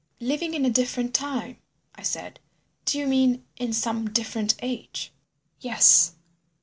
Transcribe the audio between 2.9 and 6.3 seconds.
you mean in some different age?" "Yes."